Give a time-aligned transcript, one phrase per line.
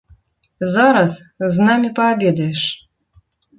[0.75, 1.11] Зараз
[1.57, 2.63] з намі паабедаеш.